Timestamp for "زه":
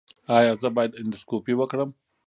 0.61-0.69